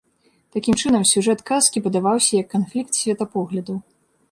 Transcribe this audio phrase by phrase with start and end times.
[0.53, 3.77] Такім чынам, сюжэт казкі падаваўся як канфлікт светапоглядаў.